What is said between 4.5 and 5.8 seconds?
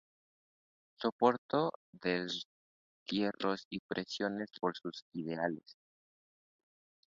por sus ideales.